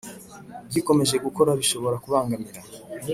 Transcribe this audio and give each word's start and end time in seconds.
Gikomeje 0.73 1.15
gukora 1.25 1.51
bishobora 1.59 1.95
kubangamira 2.03 2.61